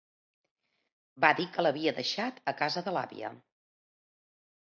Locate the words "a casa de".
2.51-2.93